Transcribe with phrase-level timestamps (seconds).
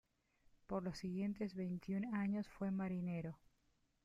[0.65, 3.37] Por los siguientes veintiún años, fue marinero.